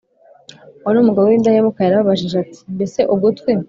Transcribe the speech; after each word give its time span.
wari 0.85 0.97
umugabo 0.99 1.25
w 1.27 1.35
indahemuka 1.37 1.79
yarabajije 1.83 2.35
ati 2.43 2.59
mbese 2.75 2.99
ugutwi 3.13 3.51